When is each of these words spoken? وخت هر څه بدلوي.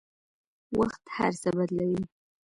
وخت 0.79 1.03
هر 1.15 1.31
څه 1.41 1.49
بدلوي. 1.57 2.01